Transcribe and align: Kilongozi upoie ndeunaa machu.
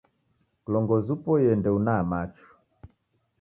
Kilongozi 0.63 1.09
upoie 1.15 1.51
ndeunaa 1.59 2.01
machu. 2.15 2.47